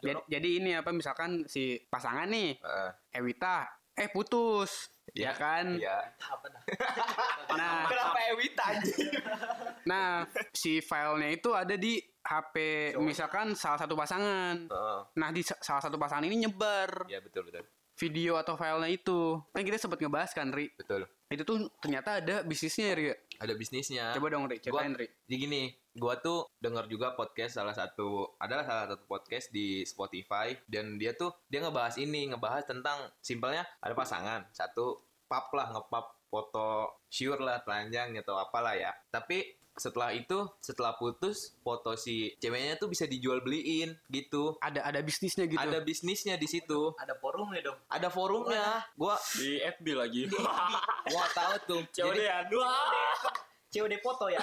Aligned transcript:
Jadi, 0.00 0.20
jadi 0.28 0.48
ini 0.56 0.70
apa 0.72 0.90
misalkan 0.90 1.42
si 1.44 1.76
pasangan 1.84 2.26
nih 2.26 2.54
Heeh. 2.56 2.90
Ewita 3.14 3.66
eh 3.92 4.06
putus 4.08 4.94
ya 5.10 5.32
kan 5.32 5.74
Iya. 5.74 5.98
Apa 6.14 6.46
dah? 6.46 6.62
nah 7.58 7.82
Kenapa 7.84 8.18
Ewita 8.28 8.64
nah 9.90 10.22
si 10.52 10.78
filenya 10.78 11.30
itu 11.32 11.50
ada 11.50 11.74
di 11.74 11.98
HP 12.20 12.54
misalkan 12.98 13.52
salah 13.52 13.74
satu 13.76 13.94
pasangan 13.94 14.68
Heeh. 14.68 15.00
nah 15.14 15.28
di 15.28 15.42
sa- 15.42 15.58
salah 15.58 15.80
satu 15.80 15.96
pasangan 15.96 16.22
ini 16.22 16.44
nyebar 16.44 17.06
Iya 17.06 17.18
betul 17.18 17.48
betul. 17.48 17.64
video 17.96 18.36
atau 18.36 18.54
filenya 18.54 18.86
itu 18.88 19.42
kan 19.50 19.62
kita 19.62 19.74
sempat 19.76 19.98
ngebahas 19.98 20.30
kan 20.30 20.48
Ri 20.48 20.70
Betul. 20.72 21.02
itu 21.28 21.42
tuh 21.42 21.58
ternyata 21.78 22.22
ada 22.22 22.36
bisnisnya 22.42 22.92
ya 22.92 22.94
Ri 22.94 23.06
Ada 23.38 23.54
bisnisnya. 23.54 24.14
coba 24.18 24.34
dong 24.34 24.50
Ri 24.50 24.58
ceritain 24.58 24.94
Ri 24.98 25.06
Jadi 25.30 25.36
gini, 25.38 25.62
gua 25.94 26.18
tuh 26.18 26.50
denger 26.58 26.90
juga 26.90 27.14
podcast 27.14 27.58
salah 27.58 27.74
satu 27.74 28.34
adalah 28.42 28.66
salah 28.66 28.90
satu 28.90 29.06
podcast 29.06 29.54
di 29.54 29.86
Spotify 29.86 30.54
dan 30.66 30.98
dia 30.98 31.14
tuh 31.14 31.30
dia 31.46 31.62
ngebahas 31.62 31.98
ini, 32.02 32.34
ngebahas 32.34 32.66
tentang 32.66 32.98
simpelnya 33.22 33.62
ada 33.78 33.94
pasangan, 33.94 34.50
satu 34.50 35.06
pap 35.30 35.54
lah 35.54 35.70
ngepap 35.70 36.18
foto 36.28 37.00
sure 37.08 37.40
lah 37.40 37.62
telanjang 37.64 38.12
atau 38.20 38.36
apalah 38.36 38.76
ya. 38.76 38.92
Tapi 39.08 39.57
setelah 39.78 40.10
itu, 40.10 40.50
setelah 40.58 40.98
putus, 40.98 41.54
foto 41.62 41.94
si 41.94 42.34
ceweknya 42.42 42.76
tuh 42.76 42.90
bisa 42.90 43.06
dijual 43.06 43.40
beliin 43.40 43.94
gitu. 44.10 44.58
ada 44.58 44.82
ada 44.82 45.00
bisnisnya 45.00 45.46
gitu 45.46 45.58
Ada 45.62 45.78
bisnisnya 45.80 46.34
di 46.34 46.50
situ. 46.50 46.92
Ada 46.98 47.14
forumnya 47.16 47.60
dong. 47.62 47.78
Ada 47.86 48.08
forumnya. 48.10 48.84
Gua 48.98 49.14
Di 49.38 49.62
FB 49.62 49.86
lagi. 49.94 50.26
gua 50.28 51.24
tahu 51.38 51.54
tuh. 51.64 51.80
COD 51.94 52.18
ya. 52.18 52.42
Dua. 52.50 52.68
COD 53.68 53.94
foto 54.02 54.26
ya. 54.28 54.40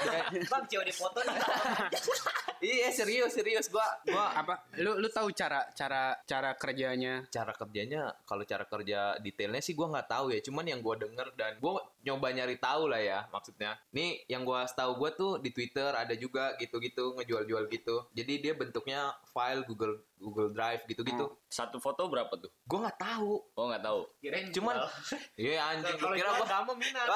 Bang 0.47 0.65
COD 0.71 0.89
foto 0.95 1.19
nih. 1.19 1.35
Iya 2.65 2.89
serius 2.89 3.31
serius. 3.37 3.69
Gua 3.69 3.85
gua 4.09 4.25
apa 4.41 4.65
lu 4.81 4.97
lu 4.97 5.07
tahu 5.13 5.29
cara 5.31 5.69
cara 5.77 6.17
cara 6.25 6.57
kerjanya? 6.57 7.29
Cara 7.29 7.53
kerjanya 7.53 8.09
kalau 8.25 8.41
cara 8.41 8.65
kerja 8.65 9.13
detailnya 9.21 9.61
sih 9.61 9.77
gua 9.77 9.93
nggak 9.93 10.09
tahu 10.09 10.33
ya. 10.33 10.41
Cuman 10.41 10.65
yang 10.65 10.81
gua 10.81 10.97
denger 10.97 11.29
dan 11.37 11.61
gua 11.61 11.77
nyoba 12.01 12.27
nyari 12.33 12.57
tahu 12.57 12.89
lah 12.89 13.01
ya 13.01 13.19
maksudnya. 13.29 13.77
Nih 13.93 14.25
yang 14.25 14.41
gua 14.41 14.65
tahu 14.65 14.97
gua 14.97 15.13
tuh 15.13 15.37
di 15.37 15.53
Twitter 15.53 15.93
ada 15.93 16.17
juga 16.17 16.57
gitu-gitu 16.57 17.13
ngejual-jual 17.21 17.69
gitu. 17.69 18.09
Jadi 18.17 18.33
dia 18.41 18.53
bentuknya 18.57 19.13
file 19.29 19.61
Google 19.69 20.01
Google 20.17 20.49
Drive 20.49 20.89
gitu-gitu. 20.89 21.37
Satu 21.45 21.77
foto 21.77 22.09
berapa 22.09 22.33
tuh? 22.33 22.49
gua 22.65 22.89
nggak 22.89 22.97
tahu. 22.97 23.33
Oh 23.53 23.69
nggak 23.69 23.83
tahu. 23.85 24.01
Kirain 24.17 24.49
cuman 24.49 24.75
iya 25.41 25.61
anjing. 25.69 26.01
Kalau 26.01 26.17
dikira 26.17 26.33
jual 26.33 26.41
gua 26.41 26.47
kamu 26.49 26.71
minat. 26.81 27.07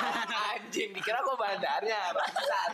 anjing 0.54 0.90
dikira 0.96 1.18
gua 1.20 1.36
bandarnya 1.36 2.00
bangsat 2.16 2.72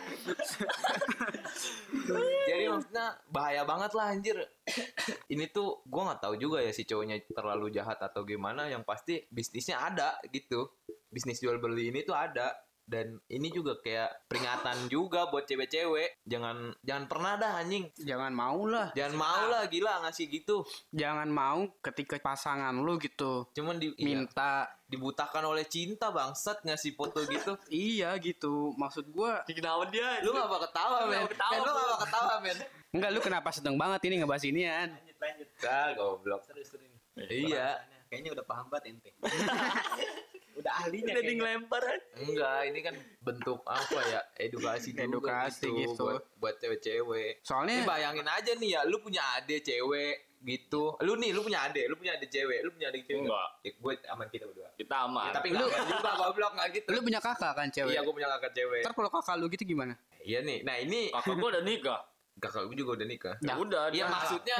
jadi 2.47 2.69
maksudnya 2.71 3.07
bahaya 3.29 3.61
banget 3.67 3.91
lah 3.97 4.05
anjir. 4.13 4.37
Ini 5.33 5.49
tuh 5.51 5.85
gua 5.85 6.11
nggak 6.11 6.21
tahu 6.23 6.35
juga 6.39 6.57
ya 6.61 6.71
si 6.73 6.87
cowoknya 6.87 7.21
terlalu 7.31 7.73
jahat 7.73 7.99
atau 8.01 8.23
gimana. 8.23 8.69
Yang 8.71 8.83
pasti 8.87 9.15
bisnisnya 9.29 9.81
ada 9.81 10.17
gitu. 10.29 10.71
Bisnis 11.11 11.43
jual 11.43 11.59
beli 11.59 11.91
ini 11.91 12.07
tuh 12.07 12.15
ada 12.15 12.55
dan 12.91 13.15
ini 13.31 13.47
juga 13.47 13.79
kayak 13.79 14.27
peringatan 14.27 14.91
juga 14.91 15.31
buat 15.31 15.47
cewek-cewek. 15.47 16.19
Jangan 16.27 16.75
jangan 16.83 17.07
pernah 17.07 17.39
dah 17.39 17.63
anjing. 17.63 17.87
Jangan 17.95 18.35
mau 18.35 18.67
lah. 18.67 18.91
Jangan 18.91 19.15
mau 19.15 19.43
lah 19.47 19.63
gila 19.71 20.03
ngasih 20.03 20.27
gitu. 20.27 20.67
Jangan 20.91 21.31
mau 21.31 21.71
ketika 21.79 22.19
pasangan 22.19 22.75
lu 22.75 22.99
gitu 22.99 23.47
cuman 23.55 23.79
di 23.79 23.95
iya, 23.95 24.03
minta. 24.19 24.67
dibutakan 24.91 25.55
oleh 25.55 25.63
cinta 25.71 26.11
bangsat 26.11 26.67
ngasih 26.67 26.99
foto 26.99 27.23
gitu. 27.23 27.55
Iya 27.71 28.11
gitu. 28.19 28.75
Maksud 28.75 29.07
gua 29.15 29.39
Kenapa 29.47 29.87
dia? 29.87 30.19
lu 30.19 30.35
gak 30.35 30.51
bakal 30.51 30.67
ketawa 30.67 30.97
men. 31.07 31.23
ketawa, 31.31 31.51
men 31.55 31.63
lu 31.63 31.71
gak 31.71 31.79
bakal 31.87 31.99
ketawa 32.03 32.33
men. 32.43 32.57
Enggak 32.91 33.09
lu 33.15 33.19
kenapa 33.23 33.49
seneng 33.55 33.79
banget 33.79 34.01
ini 34.11 34.15
ngebahas 34.19 34.43
ini 34.43 34.61
kan 34.67 34.89
Lanjut 34.91 35.17
lanjut. 35.23 35.47
ah 35.63 35.89
goblok. 35.95 36.41
Seru 36.43 36.61
seru 36.67 36.83
nih. 36.83 37.47
iya. 37.47 37.79
Kayaknya 38.11 38.29
udah 38.35 38.43
paham 38.43 38.67
banget 38.67 38.91
ente. 38.91 39.11
udah 40.53 40.73
ahlinya 40.79 41.13
ngelempar 41.17 41.81
aja. 41.81 42.03
enggak 42.17 42.59
ini 42.65 42.79
kan 42.81 42.95
bentuk 43.19 43.59
apa 43.63 43.99
ya 44.05 44.21
edukasi 44.37 44.91
juga 44.91 45.03
Edukasi 45.03 45.67
gitu. 45.69 46.03
buat 46.03 46.23
buat 46.35 46.55
cewek-cewek 46.57 47.39
Soalnya- 47.41 47.77
Ini 47.77 47.87
bayangin 47.87 48.27
aja 48.27 48.51
nih 48.53 48.69
ya 48.71 48.81
lu 48.83 48.99
punya 48.99 49.23
adik 49.35 49.61
cewek 49.61 50.15
gitu 50.41 50.97
lu 50.99 51.13
nih 51.15 51.31
lu 51.31 51.41
punya 51.41 51.63
adik 51.63 51.85
lu 51.85 51.95
punya 51.95 52.13
adik 52.13 52.27
cewek 52.27 52.59
lu 52.61 52.71
punya 52.71 52.89
adik 52.89 53.05
cewek 53.05 53.21
Enggak. 53.23 53.47
ya, 53.61 53.71
gue 53.71 53.93
aman 54.07 54.25
kita 54.27 54.43
berdua 54.43 54.69
Kita 54.73 54.95
aman. 55.03 55.23
ya, 55.23 55.31
tapi 55.31 55.47
aman 55.51 55.69
juga 55.87 56.11
goblok 56.15 56.51
nggak 56.51 56.67
gitu 56.73 56.87
lu 56.91 56.99
punya 57.01 57.19
kakak 57.19 57.53
kan 57.53 57.67
cewek 57.69 57.91
iya 57.91 58.01
gue 58.01 58.09
punya 58.11 58.29
kakak 58.31 58.51
cewek 58.51 58.81
ntar 58.81 58.91
kalau 58.91 59.09
kakak 59.11 59.35
lu 59.35 59.45
gitu 59.47 59.63
gimana 59.65 59.93
iya 60.19 60.39
nih 60.39 60.59
nah 60.61 60.75
ini 60.75 61.09
kakak 61.11 61.35
gua 61.35 61.49
udah 61.51 61.63
nikah. 61.63 62.01
kakak 62.37 62.61
gue 62.65 62.75
juga 62.75 62.91
udah 62.95 63.07
nikah 63.07 63.35
Ya 63.39 63.53
udah. 63.55 63.83
Iya 63.87 63.93
dia- 63.95 64.09
maksudnya 64.09 64.57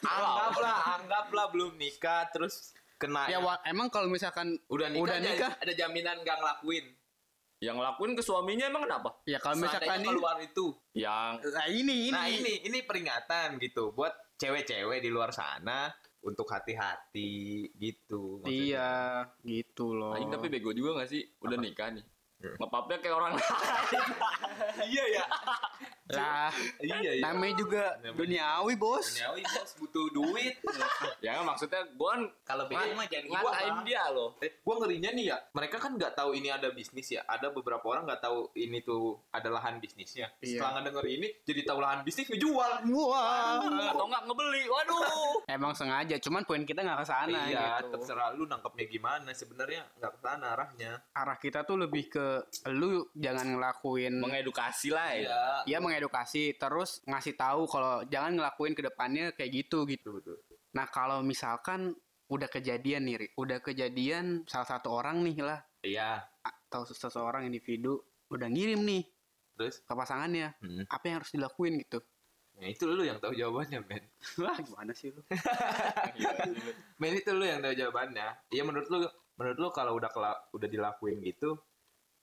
anggaplah 0.00 0.76
anggaplah 0.96 1.46
belum 1.50 1.72
nikah 1.74 2.30
terus 2.30 2.72
kena 2.98 3.22
ya 3.26 3.38
wa- 3.38 3.62
emang 3.62 3.88
kalau 3.88 4.06
misalkan 4.06 4.58
udah 4.66 4.86
nikah, 4.86 5.02
udah 5.06 5.18
nikah 5.18 5.52
ada 5.56 5.72
jaminan 5.72 6.20
gak 6.20 6.36
ngelakuin 6.36 6.86
Yang 7.58 7.74
lakuin 7.76 8.14
ke 8.14 8.22
suaminya 8.22 8.66
emang 8.66 8.86
kenapa? 8.86 9.18
ya 9.24 9.38
kalau 9.38 9.56
misalkan 9.56 9.98
ini 9.98 10.06
keluar 10.08 10.36
itu 10.38 10.66
Yang 10.92 11.32
nah 11.48 11.66
ini 11.66 11.94
ini 12.04 12.14
nah 12.14 12.26
ini 12.26 12.54
ini 12.62 12.78
peringatan 12.82 13.58
gitu 13.58 13.90
buat 13.90 14.14
cewek-cewek 14.34 14.98
di 14.98 15.08
luar 15.08 15.30
sana 15.30 15.90
untuk 16.20 16.46
hati-hati 16.46 17.70
gitu 17.74 18.38
maksudnya. 18.38 18.50
iya 18.50 18.90
gitu 19.42 19.94
loh 19.94 20.14
anjing 20.14 20.30
tapi 20.30 20.46
bego 20.48 20.70
juga 20.70 21.02
gak 21.02 21.10
sih? 21.10 21.22
Udah 21.38 21.54
nikah 21.56 21.90
nih. 21.90 22.02
Hmm. 22.38 22.54
Ngepapnya 22.56 22.96
kayak 22.98 23.16
orang 23.16 23.32
lain. 23.34 23.42
iya 24.90 25.04
ya 25.12 25.24
lah 26.08 26.48
iya 26.80 26.96
iya. 27.04 27.20
namanya 27.20 27.54
juga 27.54 27.84
Namanya- 28.00 28.16
duniawi 28.16 28.74
bos. 28.74 29.06
Duniawi 29.12 29.42
bos. 29.44 29.70
Butuh 29.76 30.06
duit. 30.10 30.54
Ya 31.18 31.34
kan 31.34 31.44
maksudnya 31.44 31.82
gua 31.94 32.14
kan 32.14 32.22
Kalau 32.46 32.64
bikin 32.66 32.94
mah 32.94 33.06
jangan 33.06 33.26
ngatain 33.28 33.72
Bang. 33.74 33.84
dia 33.84 34.04
loh. 34.08 34.30
eh 34.38 34.50
gua 34.62 34.74
ngerinya 34.80 35.10
nih 35.12 35.24
ya 35.26 35.38
mereka 35.52 35.76
kan 35.76 35.92
nggak 35.94 36.14
tahu 36.14 36.30
ini 36.32 36.48
ada 36.48 36.70
bisnis 36.70 37.10
ya. 37.10 37.20
Ada 37.24 37.50
beberapa 37.50 37.82
orang 37.84 38.06
nggak 38.06 38.22
tahu 38.22 38.48
ini 38.54 38.80
tuh 38.80 39.20
ada 39.28 39.48
lahan 39.50 39.76
bisnisnya. 39.78 40.30
Iya. 40.38 40.58
setelah 40.58 40.80
ngedenger 40.80 41.04
ini 41.10 41.28
jadi 41.44 41.60
tahu 41.66 41.78
lahan 41.78 42.00
bisnis 42.02 42.26
ngejual. 42.26 42.72
Wah. 42.88 43.60
Atau 43.92 44.06
enggak 44.06 44.22
ngebeli. 44.24 44.62
Waduh. 44.64 45.44
emang 45.58 45.72
sengaja 45.74 46.16
cuman 46.18 46.42
poin 46.42 46.62
kita 46.62 46.80
nggak 46.80 46.98
ke 46.98 47.06
sana 47.06 47.38
iya 47.46 47.78
gitu. 47.78 47.92
terserah 47.92 48.32
lu 48.32 48.46
nangkepnya 48.46 48.84
gimana. 48.86 49.28
Sebenarnya 49.30 49.84
nggak 49.98 50.12
ke 50.14 50.20
sana 50.20 50.46
arahnya. 50.54 50.92
Arah 51.12 51.36
kita 51.36 51.62
tuh 51.62 51.76
lebih 51.76 52.08
ke 52.08 52.26
lu 52.70 53.04
jangan 53.12 53.44
ngelakuin 53.50 54.14
Mengedukasi 54.16 54.88
lah 54.88 55.12
ya. 55.12 55.20
iya. 55.20 55.42
Ya 55.66 55.78
mengedukasi 55.78 55.97
terus 56.54 57.02
ngasih 57.10 57.34
tahu 57.34 57.66
kalau 57.66 58.06
jangan 58.06 58.38
ngelakuin 58.38 58.78
ke 58.78 58.82
depannya 58.86 59.34
kayak 59.34 59.50
gitu 59.66 59.82
gitu. 59.90 60.22
Betul 60.22 60.38
nah 60.68 60.86
kalau 60.86 61.24
misalkan 61.24 61.96
udah 62.28 62.46
kejadian 62.46 63.08
nih 63.08 63.32
udah 63.40 63.58
kejadian 63.64 64.44
salah 64.44 64.68
satu 64.68 64.92
orang 64.94 65.24
nih 65.24 65.40
lah. 65.42 65.58
Iya. 65.82 66.22
Atau 66.44 66.84
seseorang 66.84 67.48
individu 67.48 67.98
udah 68.28 68.46
ngirim 68.52 68.84
nih 68.84 69.02
terus? 69.56 69.80
ke 69.82 69.92
pasangannya 69.96 70.54
Hmm. 70.60 70.84
apa 70.86 71.04
yang 71.08 71.16
harus 71.24 71.32
dilakuin 71.34 71.80
gitu. 71.82 71.98
Ya 72.58 72.68
itu 72.74 72.84
lu 72.90 73.06
yang 73.06 73.22
tahu 73.22 73.32
jawabannya 73.38 73.80
men 73.86 74.04
wah 74.38 74.58
gimana 74.66 74.92
sih 74.92 75.14
lu? 75.14 75.22
Men 77.00 77.14
itu 77.14 77.30
lu 77.30 77.46
yang 77.46 77.62
tahu 77.62 77.74
jawabannya. 77.74 78.50
Iya 78.50 78.62
menurut 78.66 78.88
lu 78.90 78.98
menurut 79.38 79.58
lu 79.58 79.68
kalau 79.70 79.94
udah 79.96 80.10
udah 80.52 80.68
dilakuin 80.68 81.22
gitu 81.22 81.54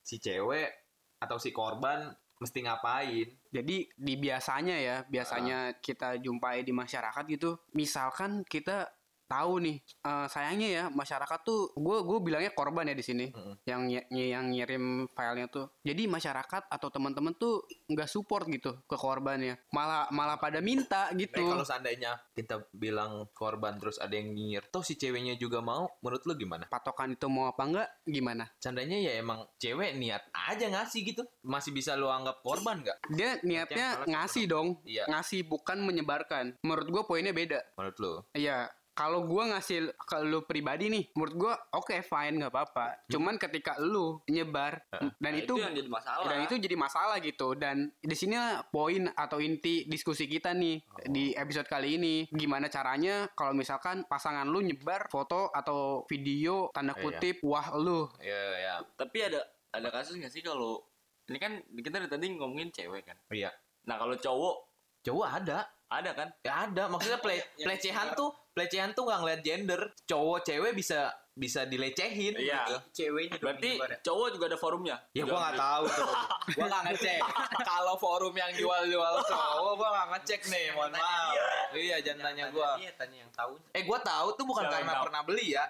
si 0.04 0.20
cewek 0.20 0.70
atau 1.18 1.40
si 1.40 1.50
korban 1.50 2.12
mesti 2.36 2.58
ngapain 2.64 3.28
Jadi 3.48 3.88
di 3.96 4.14
biasanya 4.20 4.76
ya, 4.76 4.96
biasanya 5.08 5.80
kita 5.80 6.20
jumpai 6.20 6.60
di 6.60 6.72
masyarakat 6.76 7.24
gitu. 7.32 7.56
Misalkan 7.72 8.44
kita 8.44 8.92
tahu 9.26 9.58
nih, 9.60 9.76
eh, 9.82 10.26
sayangnya 10.26 10.68
ya 10.68 10.84
masyarakat 10.88 11.40
tuh, 11.42 11.74
gue 11.74 11.98
gue 12.02 12.18
bilangnya 12.22 12.50
korban 12.50 12.86
ya 12.86 12.94
di 12.94 13.04
sini, 13.04 13.26
Mm-mm. 13.30 13.54
yang 13.66 13.86
ny- 13.86 14.06
yang 14.10 14.50
ngirim 14.50 15.10
filenya 15.10 15.46
tuh. 15.46 15.66
Jadi 15.82 16.06
masyarakat 16.06 16.70
atau 16.70 16.88
teman-teman 16.88 17.34
tuh 17.34 17.66
nggak 17.90 18.06
support 18.06 18.46
gitu 18.48 18.78
ke 18.86 18.96
korbannya, 18.96 19.58
malah 19.70 20.06
malah 20.10 20.38
pada 20.38 20.62
minta 20.62 21.10
gitu. 21.12 21.42
Nah, 21.42 21.58
kalau 21.58 21.66
seandainya 21.66 22.12
kita 22.32 22.66
bilang 22.70 23.26
korban 23.34 23.76
terus 23.76 23.98
ada 23.98 24.14
yang 24.14 24.30
nyinyir, 24.32 24.70
toh 24.70 24.86
si 24.86 24.94
ceweknya 24.94 25.34
juga 25.34 25.58
mau, 25.58 25.90
menurut 26.00 26.22
lu 26.24 26.34
gimana? 26.38 26.70
Patokan 26.70 27.14
itu 27.14 27.26
mau 27.26 27.50
apa 27.50 27.62
enggak? 27.66 27.88
Gimana? 28.06 28.46
Seandainya 28.62 28.98
ya 29.02 29.12
emang 29.18 29.44
cewek 29.58 29.98
niat 29.98 30.22
aja 30.32 30.66
ngasih 30.70 31.00
gitu, 31.02 31.22
masih 31.42 31.74
bisa 31.74 31.98
lu 31.98 32.06
anggap 32.06 32.40
korban 32.40 32.78
nggak? 32.80 32.98
Dia 33.12 33.38
niatnya 33.42 34.06
ngasih 34.06 34.44
dong, 34.46 34.78
Iya. 34.86 35.10
ngasih 35.10 35.42
bukan 35.46 35.82
menyebarkan. 35.82 36.58
Menurut 36.62 36.86
gue 36.86 37.02
poinnya 37.04 37.34
beda. 37.34 37.60
Menurut 37.74 37.96
lu? 37.98 38.12
Iya, 38.32 38.70
kalau 38.96 39.22
gua 39.22 39.52
ngasih 39.52 39.92
ke 39.92 40.16
lu 40.22 40.40
pribadi 40.42 40.88
nih, 40.88 41.04
menurut 41.12 41.34
gua 41.36 41.52
oke 41.70 41.92
fine 42.00 42.34
nggak 42.36 42.48
apa-apa. 42.48 43.04
Cuman 43.06 43.36
ketika 43.36 43.76
lu 43.76 44.18
nyebar 44.26 44.80
dan 44.90 45.12
Nah, 45.20 45.30
itu, 45.30 45.52
itu 45.52 45.60
yang 45.60 45.76
jadi 45.76 45.90
masalah. 45.90 46.24
dan 46.24 46.38
itu 46.40 46.54
jadi 46.56 46.76
masalah 46.76 47.16
gitu. 47.20 47.48
Dan 47.52 47.76
di 47.94 48.16
sini 48.16 48.34
poin 48.66 49.12
atau 49.12 49.36
inti 49.36 49.84
diskusi 49.84 50.24
kita 50.24 50.50
nih 50.50 50.80
di 51.06 51.30
episode 51.30 51.66
kali 51.66 51.94
ini, 51.94 52.24
gimana 52.26 52.66
caranya 52.66 53.28
kalau 53.30 53.52
misalkan 53.52 54.02
pasangan 54.02 54.44
lu 54.44 54.58
nyebar 54.58 55.06
foto 55.06 55.52
atau 55.52 56.02
video 56.06 56.72
tanda 56.72 56.90
Iya. 56.90 57.02
kutip 57.02 57.36
wah 57.42 57.68
lu. 57.72 58.08
Ya 58.18 58.40
ya. 58.56 58.74
Tapi 58.92 59.18
ada 59.22 59.44
ada 59.70 59.88
kasus 59.90 60.16
nggak 60.16 60.30
sih 60.30 60.40
kalau 60.40 60.80
ini 61.26 61.36
kan 61.36 61.52
kita 61.68 61.98
dari 61.98 62.08
tadi 62.08 62.32
ngomongin 62.32 62.72
cewek 62.72 63.04
kan. 63.04 63.16
Iya. 63.28 63.52
Nah 63.84 63.96
kalau 63.96 64.16
cowok 64.16 64.56
Cowok 65.02 65.28
ada. 65.28 65.62
Ada 65.86 66.10
kan? 66.12 66.28
Ya 66.42 66.66
ada, 66.66 66.90
maksudnya 66.90 67.20
ple- 67.22 67.38
Yang- 67.54 67.62
pelecehan 67.62 68.10
yang- 68.10 68.18
tuh 68.18 68.34
pelecehan 68.56 68.90
tuh 68.90 69.04
nggak 69.04 69.20
ngeliat 69.20 69.40
gender. 69.42 69.80
Cowok 70.02 70.40
cewek 70.42 70.72
bisa 70.72 71.12
bisa 71.30 71.68
dilecehin 71.68 72.32
Iya. 72.32 72.64
gitu. 72.64 72.74
Ceweknya 72.96 73.36
Berarti 73.36 73.76
ya? 73.76 74.00
cowok 74.00 74.28
juga 74.32 74.44
ada 74.48 74.56
forumnya. 74.56 74.96
Ya 75.12 75.22
gua 75.22 75.36
nggak 75.42 75.60
tahu 75.60 75.84
tuh. 75.86 76.08
gua 76.56 76.64
nggak 76.64 76.82
ngecek. 76.88 77.20
Kalau 77.68 77.94
forum 77.94 78.32
yang 78.32 78.48
jual-jual 78.50 79.14
cowok 79.22 79.72
gua 79.76 79.88
nggak 79.92 80.08
ngecek 80.16 80.40
nih, 80.48 80.64
mohon 80.72 80.88
Tanya 80.88 81.04
maaf. 81.04 81.28
dia. 81.28 81.44
Iya, 81.76 81.96
jangan 82.00 82.22
tanya 82.22 82.32
Tanya 82.42 82.54
gua. 82.56 82.70
Iya, 82.80 82.90
tanya 82.96 83.16
yang 83.20 83.32
tahu. 83.36 83.52
Eh 83.70 83.82
gua 83.84 83.98
tahu 84.00 84.28
tuh 84.32 84.44
bukan 84.46 84.64
Siapa 84.64 84.74
karena 84.80 84.92
tahu? 84.96 85.04
pernah 85.04 85.22
beli 85.22 85.46
ya. 85.52 85.64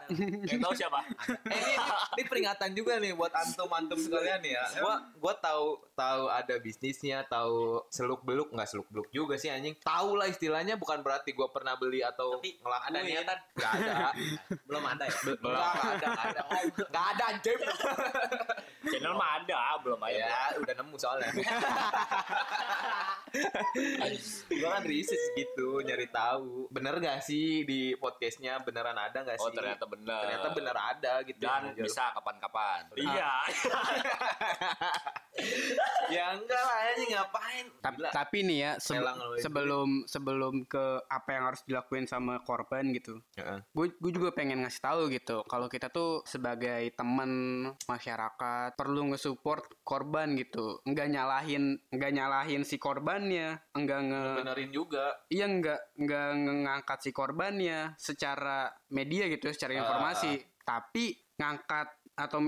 Yang 0.47 0.61
tahu 0.63 0.75
siapa? 0.77 0.99
Eh, 1.27 1.59
ini, 1.59 1.75
ini 2.15 2.23
peringatan 2.23 2.71
juga 2.71 2.93
nih 2.97 3.13
buat 3.13 3.33
antum-antum 3.35 3.99
sekalian 3.99 4.39
nih 4.39 4.53
ya. 4.55 4.65
Gua 4.79 4.95
gua 5.19 5.35
tahu 5.35 5.67
tahu 5.93 6.23
ada 6.31 6.55
bisnisnya, 6.59 7.27
tahu 7.27 7.83
seluk 7.91 8.23
beluk 8.23 8.55
nggak 8.55 8.71
seluk 8.71 8.87
beluk 8.87 9.11
juga 9.11 9.35
sih 9.35 9.51
anjing. 9.51 9.75
Tahu 9.77 10.15
lah 10.15 10.31
istilahnya 10.31 10.79
bukan 10.79 11.03
berarti 11.03 11.35
gua 11.35 11.51
pernah 11.51 11.75
beli 11.75 12.07
atau 12.07 12.39
Tapi 12.39 12.63
ada 12.85 12.99
niatan? 13.03 13.39
Nggak 13.57 13.73
ada. 13.81 13.95
Belum 14.69 14.85
ada 14.85 15.05
ya? 15.05 15.15
Enggak, 15.17 15.71
nggak 15.73 15.95
ada, 15.97 16.07
nggak 16.07 16.27
ada. 16.27 16.43
Nggak 16.91 17.07
ada 17.15 17.25
anjing. 17.33 17.61
Channel 18.93 19.15
mah 19.19 19.43
ada, 19.43 19.83
belum 19.83 19.99
aja. 19.99 20.23
Ya, 20.31 20.63
udah 20.63 20.75
nemu 20.79 20.95
soalnya. 20.95 21.27
gua 24.63 24.69
kan 24.79 24.83
riset 24.87 25.19
gitu, 25.35 25.83
nyari 25.83 26.07
tahu. 26.07 26.71
Bener 26.71 26.95
gak 27.03 27.19
sih 27.27 27.67
di 27.67 27.99
podcastnya 27.99 28.63
beneran 28.63 28.95
ada 28.95 29.27
gak 29.27 29.43
sih? 29.43 29.43
Oh 29.43 29.51
ternyata 29.51 29.91
benar. 29.91 30.23
Ternyata 30.23 30.49
bener 30.55 30.77
ada 30.79 31.13
gitu. 31.27 31.43
Dan 31.43 31.75
yang 31.75 31.83
bisa 31.83 32.15
kapan-kapan. 32.15 32.87
Ah. 32.87 32.95
Iya. 32.95 33.33
Ya 36.07 36.33
enggak 36.33 36.59
lah 36.61 36.79
ini 36.93 37.05
ngapain? 37.11 37.67
Tap- 37.81 37.97
Gila. 37.97 38.11
tapi 38.11 38.39
nih 38.43 38.59
ya 38.59 38.73
se- 38.79 38.95
sebelum 39.39 40.07
sebelum 40.07 40.55
ke 40.65 40.85
apa 41.05 41.29
yang 41.31 41.45
harus 41.47 41.63
dilakuin 41.63 42.05
sama 42.05 42.39
korban 42.41 42.91
gitu 42.91 43.19
gue 43.69 43.87
gue 43.93 44.13
juga 44.13 44.31
pengen 44.31 44.63
ngasih 44.63 44.83
tahu 44.83 45.01
gitu 45.09 45.43
kalau 45.45 45.67
kita 45.67 45.89
tuh 45.89 46.23
sebagai 46.25 46.93
teman 46.93 47.31
masyarakat 47.87 48.75
perlu 48.75 49.11
nge-support 49.11 49.67
korban 49.83 50.35
gitu. 50.35 50.79
Nggak 50.85 51.09
nyalahin 51.09 51.65
nggak 51.89 52.13
nyalahin 52.13 52.63
si 52.63 52.77
korbannya 52.77 53.59
enggak 53.73 54.01
nge 54.05 54.23
benerin 54.37 54.71
juga. 54.71 55.07
iya 55.29 55.47
nggak 55.47 55.81
nggak 55.97 56.29
ngangkat 56.63 56.99
si 57.01 57.11
korbannya 57.11 57.79
secara 57.97 58.69
media 58.89 59.27
gitu 59.27 59.51
secara 59.51 59.75
Ah. 59.75 59.81
informasi. 59.81 60.33
Tapi 60.63 61.05
ngangkat 61.37 61.89
atau 62.15 62.41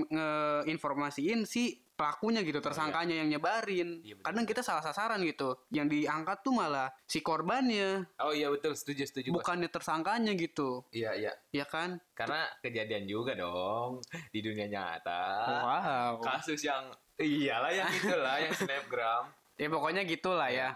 ngeinformasiin 0.63 1.45
si 1.45 1.77
pelakunya 1.99 2.39
gitu 2.47 2.63
tersangkanya 2.63 3.19
yang 3.19 3.27
nyebarin. 3.27 3.99
Iya, 3.99 4.15
betul. 4.15 4.25
kadang 4.31 4.45
kita 4.47 4.61
salah 4.63 4.79
sasaran 4.79 5.19
gitu. 5.27 5.59
Yang 5.67 5.87
diangkat 5.99 6.37
tuh 6.39 6.55
malah 6.55 6.87
si 7.03 7.19
korbannya. 7.19 8.07
Oh 8.23 8.31
iya 8.31 8.47
betul. 8.47 8.71
Setuju 8.71 9.03
setuju 9.03 9.35
Bos. 9.35 9.43
bukannya 9.43 9.67
tersangkanya 9.67 10.31
gitu. 10.33 10.87
Iya 10.95 11.11
iya. 11.19 11.31
Ya 11.51 11.67
kan? 11.67 11.99
Karena 12.15 12.47
kejadian 12.63 13.03
juga 13.03 13.35
dong 13.35 13.99
di 14.31 14.39
dunia 14.39 14.71
nyata. 14.71 15.23
Wow. 15.59 16.13
Kasus 16.23 16.63
yang 16.63 16.87
iyalah 17.19 17.75
yang 17.75 17.91
itulah 17.91 18.39
yang 18.39 18.55
snapgram. 18.55 19.25
Ya 19.59 19.67
pokoknya 19.67 20.07
gitulah 20.07 20.47
ya. 20.47 20.71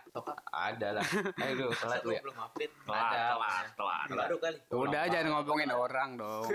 Ada 0.52 1.00
lah. 1.00 1.06
Ayo 1.40 1.56
lu 1.56 1.68
telat 1.72 2.04
lu 2.04 2.12
ya. 2.12 2.20
belum 2.20 2.36
update? 2.36 2.74
Telat, 2.84 3.00
Ada. 3.00 3.24
telat, 3.32 3.66
telat. 3.80 4.08
Baru 4.12 4.36
kali. 4.44 4.58
udah 4.76 5.04
jangan 5.08 5.28
ngomongin 5.40 5.72
orang 5.72 6.10
dong. 6.20 6.52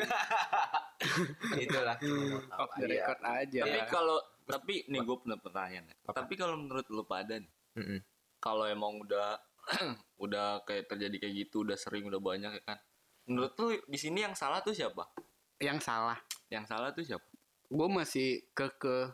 Itulah. 1.65 1.97
Off 2.61 2.71
the 2.77 2.85
Iya. 2.85 2.93
record 3.01 3.21
aja. 3.25 3.61
Tapi 3.65 3.81
kalau 3.89 4.19
tapi 4.49 4.75
nih 4.85 5.01
gue 5.01 5.17
punya 5.17 5.37
pertanyaan. 5.37 5.85
ya. 5.85 5.95
Apa? 6.03 6.13
Tapi 6.19 6.33
kalau 6.35 6.57
menurut 6.57 6.87
lu 6.89 7.05
pada 7.05 7.37
nih, 7.37 7.53
Mm-mm. 7.77 8.01
kalau 8.39 8.65
emang 8.65 8.99
udah 8.99 9.37
udah 10.25 10.65
kayak 10.65 10.89
terjadi 10.89 11.17
kayak 11.19 11.35
gitu, 11.45 11.63
udah 11.63 11.77
sering, 11.77 12.05
udah 12.05 12.19
banyak 12.19 12.51
ya 12.51 12.63
kan. 12.65 12.79
Menurut 13.25 13.53
lu 13.55 13.77
di 13.85 13.97
sini 13.97 14.23
yang 14.23 14.33
salah 14.33 14.59
tuh 14.59 14.73
siapa? 14.73 15.05
yang 15.59 15.77
salah 15.77 16.15
Yang 16.49 16.65
salah 16.67 16.89
tuh 16.91 17.03
siapa? 17.03 17.27
gue 17.67 17.89
masih 17.91 18.47
ke 18.55 18.71
ke 18.79 19.11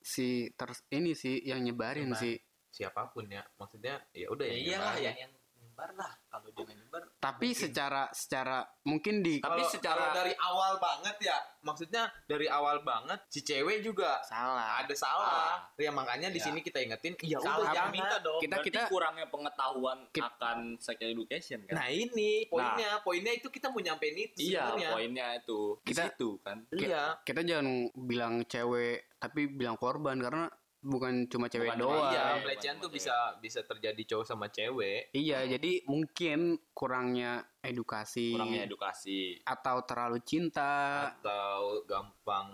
si 0.00 0.50
terus 0.52 0.82
ini 0.88 1.12
sih 1.12 1.38
yang 1.38 1.60
nyebarin 1.60 2.10
Nyebar. 2.10 2.18
sih 2.18 2.34
siapa 2.66 3.12
pun 3.12 3.28
ya 3.28 3.44
maksudnya 3.54 4.02
ya 4.10 4.26
udah 4.26 4.42
Ya 4.42 4.50
ya 4.50 4.58
iyalah 4.58 4.94
nyebarin. 4.96 5.04
yang 5.04 5.16
yang 5.20 5.32
nyebar 5.72 5.90
lah. 5.96 6.12
Kalau 6.28 6.44
dia 6.46 6.62
nggak 6.62 6.78
nyebar, 6.78 7.02
tapi 7.16 7.48
secara 7.52 8.02
secara 8.12 8.60
mungkin 8.82 9.20
di 9.20 9.40
Tapi 9.40 9.56
Kalau- 9.58 9.72
secara- 9.72 10.00
kalau 10.04 10.16
dari 10.18 10.34
awal 10.36 10.72
banget 10.76 11.16
ya 11.22 11.38
maksudnya 11.62 12.02
dari 12.26 12.46
awal 12.46 12.82
banget 12.82 13.20
si 13.26 13.40
cewek 13.40 13.80
juga 13.80 14.18
salah 14.22 14.82
ada 14.82 14.90
salah 14.92 15.62
ya 15.76 15.88
makanya 15.88 16.28
di 16.28 16.36
Iya. 16.36 16.44
sini 16.44 16.60
kita 16.60 16.82
ingetin 16.82 17.14
ya 17.22 17.38
salah 17.38 17.62
udah 17.62 17.72
jangan 17.72 17.92
minta 17.94 18.16
dong. 18.18 18.36
kita 18.38 18.50
Berarti 18.52 18.68
kita 18.68 18.80
kurangnya 18.90 19.26
pengetahuan 19.28 19.98
Kit- 20.10 20.26
akan 20.26 20.58
sex 20.76 20.96
education 21.00 21.58
kan? 21.64 21.74
Nah 21.74 21.88
ini 21.88 22.44
poinnya, 22.46 22.90
poinnya 23.00 23.32
itu 23.32 23.48
kita 23.48 23.70
mau 23.70 23.78
nyampein 23.78 24.16
itu 24.18 24.38
iya, 24.44 24.68
sebenarnya. 24.68 24.90
poinnya 24.92 25.26
itu. 25.38 25.60
Di 25.78 25.86
Kita- 25.88 26.04
situ 26.10 26.28
kan. 26.42 26.58
Iya. 26.68 27.02
kita 27.22 27.40
jangan 27.42 27.66
bilang 27.94 28.34
cewek 28.44 29.16
tapi 29.16 29.46
bilang 29.46 29.78
korban 29.78 30.18
karena 30.18 30.50
bukan 30.82 31.24
cuma 31.26 31.46
cewek 31.46 31.70
Bukan 31.70 31.78
doang 31.80 32.10
Iya, 32.10 32.22
Iya, 32.28 32.42
pelecehan 32.42 32.76
tuh 32.76 32.86
cewek. 32.86 32.96
bisa 32.98 33.14
bisa 33.38 33.60
terjadi 33.62 34.02
cowok 34.04 34.26
sama 34.26 34.46
cewek. 34.48 35.10
Iya, 35.12 35.46
jadi 35.48 35.86
mungkin 35.86 36.38
kurangnya 36.72 37.32
edukasi 37.60 38.34
Kurangnya 38.34 38.66
edukasi. 38.66 39.38
atau 39.40 39.76
terlalu 39.82 40.18
cinta. 40.20 41.06
atau 41.14 41.80
gampang 41.84 42.50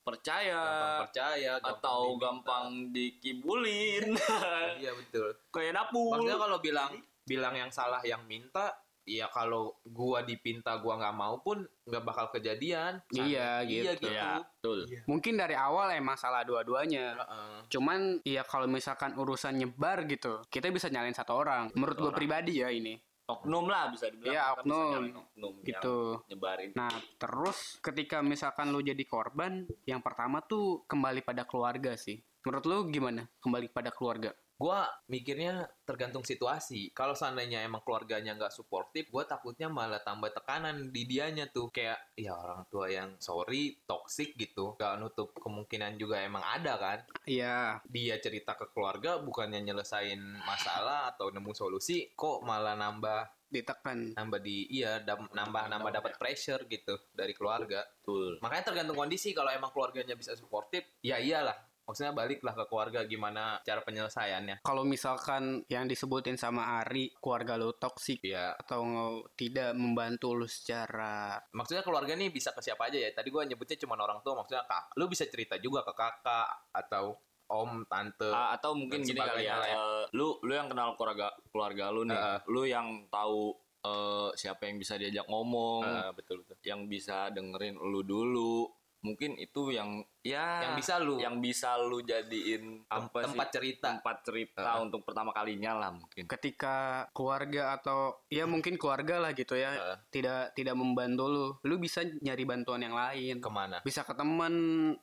Percaya 0.00 0.56
gampang 0.56 1.00
percaya 1.04 1.52
atau 1.60 2.00
diminta. 2.08 2.20
gampang 2.24 2.66
dikibulin. 2.90 4.04
Iya 4.80 4.92
betul. 4.94 5.28
Kayak 5.52 5.72
dapur. 5.76 6.16
Maksudnya 6.16 6.38
kalau 6.38 6.58
bilang 6.58 6.92
bilang 7.22 7.52
yang 7.52 7.68
salah 7.68 8.00
yang 8.00 8.24
minta, 8.24 8.72
ya 9.08 9.32
kalau 9.32 9.72
gua 9.88 10.20
dipinta 10.20 10.76
gua 10.76 11.00
nggak 11.00 11.16
mau 11.16 11.40
pun 11.40 11.64
nggak 11.88 12.04
bakal 12.04 12.28
kejadian. 12.28 13.00
Iya, 13.08 13.64
Iya 13.64 13.96
gitu. 13.96 14.04
gitu. 14.04 14.12
Iya, 14.12 14.44
betul. 14.44 14.78
Mungkin 15.08 15.40
dari 15.40 15.56
awal 15.56 15.96
emang 15.96 16.20
salah 16.20 16.44
dua-duanya. 16.44 17.16
Heeh. 17.16 17.56
Cuman 17.72 18.20
ya 18.22 18.44
kalau 18.44 18.68
misalkan 18.68 19.16
urusan 19.16 19.56
nyebar 19.56 20.04
gitu, 20.04 20.44
kita 20.52 20.68
bisa 20.68 20.92
nyalain 20.92 21.16
satu 21.16 21.32
orang. 21.32 21.72
Menurut 21.72 21.96
gue 21.96 22.04
orang. 22.12 22.18
pribadi 22.20 22.60
ya 22.60 22.68
ini. 22.68 23.00
Oknum 23.28 23.68
lah 23.68 23.92
bisa 23.92 24.08
dibilang. 24.08 24.32
Iya, 24.32 24.44
bisa 24.56 24.60
oknum. 24.64 25.04
oknum 25.12 25.54
Gitu. 25.60 25.96
nyebarin. 26.32 26.72
Nah, 26.72 26.92
terus 27.20 27.76
ketika 27.84 28.24
misalkan 28.24 28.72
lu 28.72 28.80
jadi 28.80 29.04
korban, 29.04 29.68
yang 29.84 30.00
pertama 30.00 30.40
tuh 30.40 30.84
kembali 30.88 31.20
pada 31.20 31.44
keluarga 31.44 31.92
sih. 31.96 32.16
Menurut 32.48 32.64
lu 32.64 32.78
gimana? 32.88 33.28
Kembali 33.44 33.68
pada 33.68 33.92
keluarga. 33.92 34.32
Gua 34.58 34.90
mikirnya 35.06 35.70
tergantung 35.86 36.26
situasi. 36.26 36.90
Kalau 36.90 37.14
seandainya 37.14 37.62
emang 37.62 37.86
keluarganya 37.86 38.34
nggak 38.34 38.50
suportif, 38.50 39.06
gua 39.08 39.22
takutnya 39.22 39.70
malah 39.70 40.02
tambah 40.02 40.34
tekanan 40.34 40.90
di 40.90 41.06
dianya 41.06 41.46
tuh. 41.46 41.70
Kayak 41.70 42.02
ya 42.18 42.34
orang 42.34 42.66
tua 42.66 42.90
yang 42.90 43.14
sorry, 43.22 43.78
toxic 43.86 44.34
gitu. 44.34 44.74
Gak 44.74 44.98
nutup 44.98 45.30
kemungkinan 45.38 45.94
juga 45.94 46.18
emang 46.18 46.42
ada 46.42 46.74
kan. 46.74 46.98
Iya, 47.22 47.78
Dia 47.86 48.18
cerita 48.18 48.58
ke 48.58 48.66
keluarga 48.74 49.22
bukannya 49.22 49.62
nyelesain 49.62 50.18
masalah 50.42 51.14
atau 51.14 51.30
nemu 51.30 51.54
solusi, 51.54 52.10
kok 52.18 52.42
malah 52.42 52.74
nambah 52.74 53.38
ditekan. 53.48 54.12
nambah 54.12 54.40
di 54.44 54.68
iya 54.68 55.00
dam- 55.00 55.32
nambah 55.32 55.72
nambah 55.72 55.88
dapat 55.88 56.20
pressure 56.20 56.68
gitu 56.68 57.00
dari 57.16 57.32
keluarga. 57.32 57.80
Betul. 58.00 58.36
Makanya 58.44 58.64
tergantung 58.68 58.98
kondisi 58.98 59.32
kalau 59.32 59.48
emang 59.48 59.72
keluarganya 59.72 60.12
bisa 60.12 60.36
suportif, 60.36 60.84
ya 61.00 61.16
iyalah. 61.16 61.56
Maksudnya 61.88 62.12
baliklah 62.12 62.52
ke 62.52 62.64
keluarga 62.68 63.00
gimana 63.02 63.56
cara 63.64 63.80
penyelesaiannya. 63.80 64.60
Kalau 64.60 64.84
misalkan 64.84 65.64
yang 65.66 65.88
disebutin 65.88 66.36
sama 66.36 66.84
Ari, 66.84 67.16
keluarga 67.16 67.56
lu 67.56 67.72
toksik 67.72 68.20
Ya, 68.20 68.52
atau 68.54 68.84
nge- 68.84 69.32
tidak 69.34 69.72
membantu 69.72 70.36
lu 70.36 70.44
secara 70.44 71.40
maksudnya 71.50 71.80
keluarga 71.80 72.12
nih 72.12 72.28
bisa 72.28 72.52
ke 72.52 72.60
siapa 72.60 72.92
aja 72.92 73.00
ya. 73.00 73.08
Tadi 73.10 73.32
gua 73.32 73.42
nyebutnya 73.42 73.80
cuma 73.80 73.96
orang 73.96 74.20
tua, 74.20 74.36
maksudnya 74.36 74.68
kak. 74.68 74.92
Lu 75.00 75.08
bisa 75.08 75.24
cerita 75.24 75.56
juga 75.56 75.80
ke 75.80 75.96
kakak 75.96 76.68
atau 76.70 77.16
om, 77.48 77.80
tante. 77.88 78.28
Ah, 78.28 78.52
atau 78.52 78.76
mungkin 78.76 79.00
gini 79.00 79.16
kali 79.16 79.48
ya, 79.48 79.56
ya. 79.56 79.72
eh, 79.72 80.04
lu 80.12 80.36
lu 80.44 80.52
yang 80.52 80.68
kenal 80.68 80.92
keluarga 80.94 81.32
keluarga 81.48 81.88
lu 81.88 82.04
nih, 82.04 82.12
Heeh. 82.12 82.38
lu 82.52 82.62
yang 82.68 83.08
tahu 83.08 83.56
eh, 83.78 84.30
siapa 84.36 84.68
yang 84.68 84.76
bisa 84.76 85.00
diajak 85.00 85.24
ngomong, 85.24 85.80
Eh, 85.80 86.10
betul 86.12 86.44
betul. 86.44 86.60
yang 86.66 86.84
bisa 86.84 87.32
dengerin 87.32 87.78
lu 87.78 88.04
dulu, 88.04 88.68
mungkin 89.00 89.34
itu 89.34 89.70
yang 89.70 90.00
ya 90.20 90.60
Yang 90.60 90.74
bisa 90.76 90.94
lu 90.98 91.16
yang 91.16 91.36
bisa 91.38 91.70
lu 91.78 92.02
jadiin 92.02 92.82
sih? 92.82 92.90
tempat 92.90 93.48
cerita. 93.48 93.86
tempat 93.90 94.16
cerita 94.20 94.60
Heeh. 94.66 94.82
untuk 94.82 95.00
pertama 95.02 95.30
kalinya 95.30 95.72
lah 95.74 95.90
mungkin. 95.90 96.26
ketika 96.26 96.76
keluarga 97.10 97.72
atau 97.74 98.18
ya 98.26 98.44
mungkin 98.44 98.74
keluarga 98.74 99.18
lah 99.18 99.32
gitu 99.32 99.54
ya 99.54 99.70
Heeh. 99.70 99.96
tidak 100.10 100.52
tidak 100.52 100.74
membantu 100.74 101.24
lu 101.26 101.46
lu 101.62 101.74
bisa 101.76 102.02
nyari 102.02 102.42
bantuan 102.42 102.80
yang 102.80 102.92
lain 102.92 103.38
Ke 103.38 103.48
mana? 103.48 103.78
bisa 103.80 104.02
ke 104.02 104.12
teman 104.12 104.54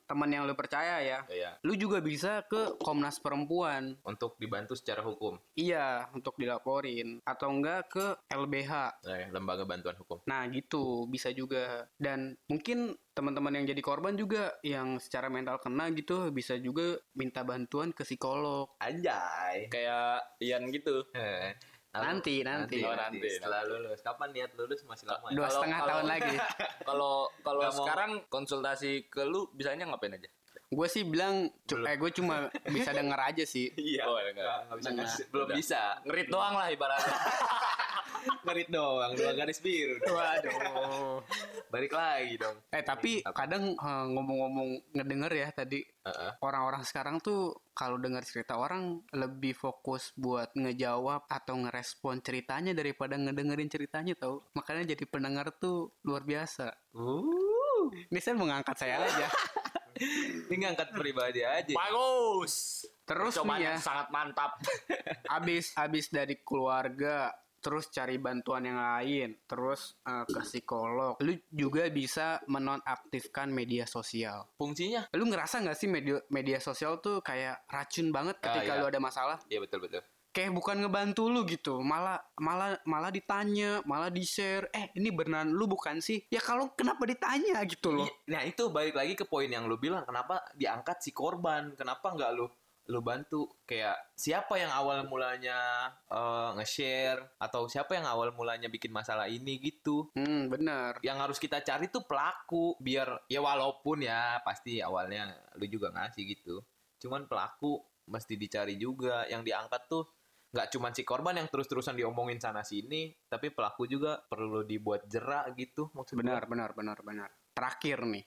teman 0.03 0.29
yang 0.29 0.43
lu 0.43 0.53
percaya 0.53 0.99
ya 0.99 1.19
Ya, 1.27 1.55
lu 1.61 1.73
juga 1.73 1.99
bisa 1.99 2.43
ke 2.43 2.77
Komnas 2.77 3.17
Perempuan 3.17 3.97
untuk 4.03 4.35
dibantu 4.35 4.73
secara 4.73 5.01
hukum. 5.01 5.39
iya 5.53 6.05
untuk 6.11 6.35
dilaporin 6.35 7.23
atau 7.23 7.49
enggak 7.49 7.87
ke 7.89 8.05
LBH 8.29 8.71
Eh, 9.05 9.27
lembaga 9.29 9.63
bantuan 9.63 9.95
hukum. 9.95 10.19
nah 10.25 10.43
gitu 10.47 11.07
bisa 11.07 11.31
juga 11.31 11.87
dan 11.95 12.35
mungkin 12.45 12.93
teman-teman 13.15 13.55
yang 13.55 13.65
jadi 13.65 13.79
korban 13.79 14.13
juga 14.13 14.59
yang 14.59 14.99
secara 14.99 15.31
mental 15.31 15.55
kena 15.57 15.87
gitu 15.89 16.27
bisa 16.29 16.59
juga 16.59 16.99
minta 17.15 17.41
bantuan 17.41 17.95
ke 17.95 18.03
psikolog 18.03 18.75
Anjay. 18.77 19.71
Kayak 19.71 20.35
Ian 20.43 20.67
gitu. 20.69 21.07
Eh, 21.15 21.55
Nanti, 21.95 22.43
nanti. 22.43 22.83
Oh, 22.83 22.91
nanti. 22.91 23.23
Setelah 23.23 23.63
lulus. 23.63 24.03
Kapan 24.03 24.35
niat 24.35 24.51
lulus 24.59 24.83
masih 24.83 25.07
lama 25.07 25.31
ya? 25.31 25.39
Dua 25.39 25.47
Kalau- 25.47 25.55
setengah 25.55 25.79
kalau- 25.79 25.89
tahun 25.89 26.05
lagi. 26.11 26.35
Kalau 26.91 27.15
kalau 27.39 27.61
sekarang 27.71 28.11
konsultasi 28.27 29.07
ke 29.07 29.23
lu 29.23 29.47
bisanya 29.55 29.87
ngapain 29.87 30.11
aja? 30.11 30.27
Gue 30.67 30.87
sih 30.87 31.03
bilang, 31.03 31.45
eh 31.47 31.95
gue 31.95 32.11
cuma 32.11 32.35
bisa 32.65 32.89
denger 32.89 33.19
aja 33.21 33.43
sih. 33.43 33.69
Iya. 33.79 34.03
Oh, 34.05 34.17
enggak. 34.17 34.57
Bisa 34.75 34.89
Nggak. 34.89 35.05
ngasih. 35.05 35.25
Belum 35.29 35.47
Udah. 35.47 35.55
bisa. 35.55 35.81
Ngerit 36.03 36.27
doang 36.27 36.55
lah 36.55 36.67
ibaratnya. 36.69 37.15
Ngerit 38.45 38.69
doang, 38.73 39.11
dua 39.13 39.31
garis 39.37 39.61
biru. 39.61 40.01
Waduh. 40.01 41.21
Balik 41.69 41.93
lagi 41.93 42.41
dong. 42.41 42.57
Eh 42.73 42.81
tapi 42.81 43.21
kadang 43.21 43.77
eh, 43.77 44.05
ngomong-ngomong 44.09 44.69
ngedenger 44.97 45.31
ya 45.35 45.47
tadi 45.53 45.85
Heeh. 45.85 46.31
orang-orang 46.41 46.81
sekarang 46.81 47.21
tuh 47.21 47.53
kalau 47.77 48.01
dengar 48.01 48.25
cerita 48.25 48.57
orang 48.57 49.01
lebih 49.13 49.53
fokus 49.53 50.09
buat 50.15 50.53
ngejawab 50.57 51.29
atau 51.29 51.53
ngerespon 51.53 52.21
ceritanya 52.21 52.73
daripada 52.73 53.13
ngedengerin 53.13 53.69
ceritanya 53.69 54.13
tau 54.17 54.41
makanya 54.53 54.93
jadi 54.95 55.05
pendengar 55.05 55.53
tuh 55.53 55.93
luar 56.01 56.25
biasa 56.25 56.73
Uh. 56.95 57.91
ini 58.07 58.17
saya 58.17 58.39
mengangkat 58.39 58.71
saya 58.79 59.03
aja 59.03 59.27
Ini 60.49 60.55
ngangkat 60.55 60.89
pribadi 60.93 61.41
aja. 61.41 61.73
Bagus. 61.73 62.85
terus 63.05 63.37
Cobaan 63.37 63.61
nih 63.61 63.69
ya 63.69 63.71
yang 63.77 63.81
sangat 63.85 64.07
mantap. 64.09 64.57
abis 65.37 65.77
abis 65.77 66.09
dari 66.09 66.41
keluarga 66.41 67.29
terus 67.65 67.89
cari 67.89 68.21
bantuan 68.21 68.61
yang 68.61 68.77
lain 68.77 69.41
terus 69.49 69.97
eh, 70.05 70.21
ke 70.29 70.41
psikolog 70.45 71.17
lu 71.25 71.33
juga 71.49 71.89
bisa 71.89 72.37
menonaktifkan 72.45 73.49
media 73.49 73.89
sosial 73.89 74.45
Fungsinya? 74.53 75.09
lu 75.17 75.25
ngerasa 75.25 75.65
nggak 75.65 75.73
sih 75.73 75.89
media 75.89 76.21
media 76.29 76.61
sosial 76.61 77.01
tuh 77.01 77.25
kayak 77.25 77.65
racun 77.65 78.13
banget 78.13 78.37
ketika 78.37 78.77
iya. 78.77 78.81
lu 78.81 78.85
ada 78.85 79.01
masalah 79.01 79.41
Iya 79.49 79.65
betul 79.65 79.81
betul. 79.81 80.05
Kayak 80.35 80.51
bukan 80.51 80.83
ngebantu 80.83 81.31
lu 81.31 81.47
gitu. 81.47 81.79
Malah 81.79 82.19
malah 82.43 82.75
malah 82.83 83.07
ditanya 83.07 83.79
malah 83.87 84.11
di 84.11 84.27
share 84.27 84.67
eh 84.75 84.91
ini 84.99 85.07
beneran 85.15 85.55
lu 85.55 85.63
bukan 85.71 86.03
sih? 86.03 86.19
Ya 86.27 86.43
kalau 86.43 86.75
kenapa 86.75 87.07
ditanya 87.07 87.63
gitu 87.63 87.95
loh. 87.95 88.03
Iya, 88.03 88.35
Nah 88.35 88.41
itu 88.43 88.67
balik 88.67 88.99
lagi 88.99 89.15
ke 89.15 89.23
poin 89.23 89.47
yang 89.47 89.71
lu 89.71 89.79
bilang. 89.79 90.03
Kenapa 90.03 90.43
diangkat 90.51 90.99
si 90.99 91.15
korban? 91.15 91.71
Kenapa 91.79 92.11
nggak 92.11 92.31
lu 92.35 92.51
lu 92.85 92.99
bantu? 93.01 93.47
Kayak 93.65 93.97
siapa 94.13 94.59
yang 94.59 94.69
awal 94.75 95.07
mulanya 95.07 95.89
eh, 96.11 96.49
nge-share? 96.59 97.39
Atau 97.39 97.71
siapa 97.71 97.95
yang 97.95 98.03
awal 98.03 98.35
mulanya 98.35 98.67
bikin 98.67 98.91
masalah 98.91 99.31
ini 99.31 99.55
gitu? 99.63 100.11
Hmm 100.19 100.51
bener. 100.51 100.99
Yang 100.99 101.17
harus 101.23 101.37
kita 101.39 101.63
cari 101.63 101.87
tuh 101.87 102.03
pelaku. 102.03 102.75
Biar 102.83 103.23
ya 103.31 103.39
walaupun 103.39 104.03
ya 104.03 104.43
pasti 104.43 104.83
awalnya 104.83 105.31
lu 105.55 105.65
juga 105.71 105.95
ngasih 105.95 106.27
gitu. 106.27 106.59
Cuman 106.99 107.23
pelaku 107.31 107.79
mesti 108.11 108.35
dicari 108.35 108.75
juga. 108.75 109.23
Yang 109.31 109.55
diangkat 109.55 109.83
tuh 109.87 110.05
nggak 110.55 110.71
cuman 110.71 110.95
si 110.95 111.03
korban 111.03 111.35
yang 111.35 111.51
terus-terusan 111.51 111.99
diomongin 111.99 112.39
sana 112.39 112.63
sini 112.63 113.11
tapi 113.27 113.51
pelaku 113.51 113.91
juga 113.91 114.23
perlu 114.23 114.63
dibuat 114.63 115.03
jerak 115.03 115.51
gitu 115.59 115.91
maksud 115.91 116.15
gua. 116.15 116.23
benar 116.23 116.43
benar 116.47 116.71
benar 116.71 116.97
benar 117.03 117.29
terakhir 117.51 118.07
nih 118.07 118.23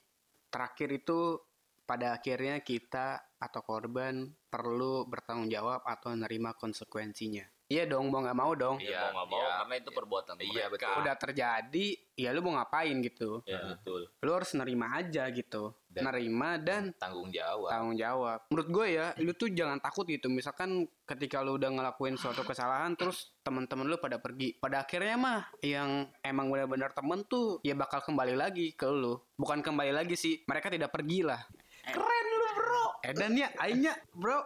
terakhir 0.53 0.89
itu 0.93 1.41
pada 1.89 2.21
akhirnya 2.21 2.61
kita 2.61 3.17
atau 3.41 3.65
korban 3.65 4.29
perlu 4.45 5.09
bertanggung 5.09 5.49
jawab 5.49 5.81
atau 5.89 6.13
nerima 6.13 6.53
konsekuensinya 6.53 7.49
iya 7.65 7.89
dong 7.89 8.13
mau 8.13 8.21
nggak 8.21 8.37
mau 8.37 8.53
dong 8.53 8.77
Iya, 8.77 9.09
mau 9.09 9.25
nggak 9.25 9.29
mau 9.33 9.41
iya. 9.41 9.53
karena 9.65 9.75
itu 9.81 9.91
perbuatan 9.93 10.35
Iya, 10.37 10.65
mereka. 10.69 10.69
betul. 10.73 11.01
udah 11.01 11.15
terjadi 11.17 11.87
ya 12.13 12.29
lu 12.37 12.41
mau 12.45 12.53
ngapain 12.61 12.97
gitu 13.01 13.31
Iya, 13.49 13.61
betul. 13.73 14.01
lu 14.21 14.31
harus 14.33 14.51
nerima 14.53 15.01
aja 15.01 15.25
gitu 15.33 15.73
Dan- 15.99 16.07
nerima 16.09 16.51
dan 16.63 16.83
tanggung 16.97 17.29
jawab 17.35 17.69
tanggung 17.69 17.97
jawab. 17.99 18.39
Menurut 18.49 18.69
gue 18.71 18.87
ya, 18.95 19.07
lu 19.21 19.33
tuh 19.35 19.51
jangan 19.53 19.79
takut 19.83 20.07
gitu. 20.07 20.31
Misalkan 20.31 20.87
ketika 21.05 21.43
lu 21.43 21.59
udah 21.59 21.71
ngelakuin 21.71 22.17
suatu 22.17 22.43
kesalahan, 22.43 22.95
terus 22.95 23.35
teman-teman 23.43 23.87
lu 23.87 23.97
pada 23.99 24.19
pergi. 24.19 24.57
Pada 24.59 24.83
akhirnya 24.85 25.17
mah, 25.19 25.41
yang 25.63 26.09
emang 26.23 26.51
benar-benar 26.51 26.95
temen 26.95 27.25
tuh 27.27 27.63
ya 27.63 27.75
bakal 27.79 28.03
kembali 28.03 28.35
lagi 28.35 28.75
ke 28.75 28.87
lu. 28.89 29.19
Bukan 29.39 29.63
kembali 29.63 29.93
lagi 29.95 30.15
sih, 30.19 30.43
mereka 30.47 30.73
tidak 30.73 30.91
pergi 30.91 31.23
lah. 31.23 31.41
Keren 31.89 32.27
lu 32.29 32.49
bro. 32.57 32.87
Edan 33.05 33.33
ya, 33.39 33.49
aingnya 33.59 33.95
bro. 34.13 34.45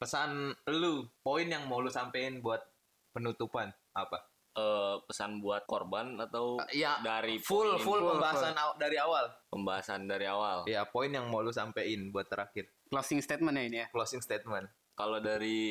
pesan 0.00 0.56
lu 0.72 1.04
poin 1.20 1.44
yang 1.44 1.68
mau 1.68 1.84
lu 1.84 1.92
sampein 1.92 2.40
buat 2.40 2.64
penutupan 3.12 3.68
apa 3.92 4.29
Eh, 4.50 4.96
pesan 5.04 5.38
buat 5.38 5.62
korban 5.62 6.18
atau 6.18 6.58
ya 6.68 6.98
dari 6.98 7.38
full 7.38 7.70
poin 7.70 7.78
full 7.78 8.00
pembahasan 8.04 8.50
aw- 8.52 8.74
dari 8.74 8.98
awal 8.98 9.30
pembahasan 9.46 10.00
dari 10.04 10.26
awal. 10.26 10.66
ya 10.66 10.82
poin 10.84 11.06
yang 11.06 11.30
mau 11.30 11.38
lu 11.38 11.50
sampein 11.50 12.10
buat 12.10 12.26
terakhir 12.26 12.66
Closing 12.86 13.22
statement 13.22 13.54
ya 13.54 13.62
ini 13.62 13.78
ya. 13.78 13.86
closing 13.88 14.18
statement 14.18 14.66
Kalau 14.92 15.16
dari 15.16 15.62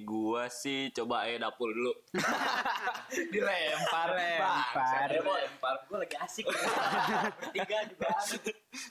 gua 0.00 0.46
sih 0.46 0.92
coba 0.92 1.24
eh 1.24 1.40
dapur 1.40 1.72
dulu. 1.72 1.90
dilempar 3.32 4.08
Lempar. 4.12 5.08
lempar 5.10 5.74
Gue 5.86 5.98
lagi 5.98 6.16
asik. 6.18 6.46
Bertiga 7.40 7.78
juga 7.88 8.06
asik. 8.14 8.44